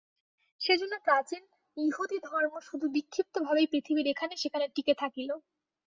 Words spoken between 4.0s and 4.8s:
এখানে সেখানে